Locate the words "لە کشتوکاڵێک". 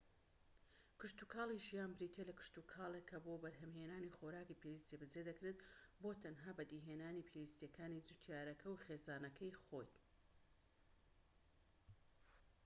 2.29-3.05